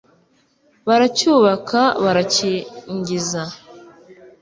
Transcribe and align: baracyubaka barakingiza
baracyubaka 0.87 1.81
barakingiza 2.03 3.41